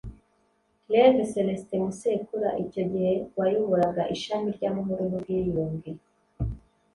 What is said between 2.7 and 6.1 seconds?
gihe wayoboraga ishami ry’amahoro n’ubwiyunge